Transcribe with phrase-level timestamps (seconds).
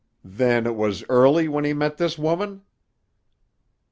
[0.25, 2.63] "Then it was early when he met this woman?"